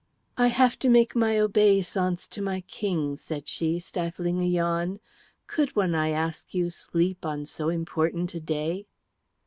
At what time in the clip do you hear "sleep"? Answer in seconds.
6.71-7.23